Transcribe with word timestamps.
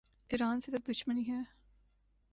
ایران 0.29 0.59
سے 0.59 0.71
تو 0.71 0.77
دشمنی 0.91 1.27
ہے۔ 1.27 1.41